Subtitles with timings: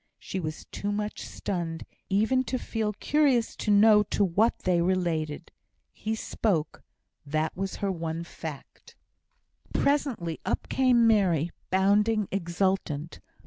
[0.17, 5.51] She was too much stunned even to feel curious to know to what they related.
[5.91, 6.81] He spoke.
[7.23, 8.95] That was her one fact.
[9.75, 13.19] Presently up came Mary, bounding, exultant.